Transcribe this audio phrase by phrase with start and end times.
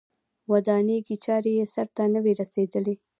[0.51, 2.95] ودانیزې چارې یې سرته نه وې رسېدلې.